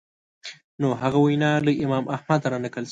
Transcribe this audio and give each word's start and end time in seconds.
نو 0.81 0.89
هغه 1.01 1.17
وینا 1.25 1.51
له 1.65 1.71
امام 1.83 2.05
احمد 2.15 2.41
رانقل 2.51 2.73
شوې 2.73 2.79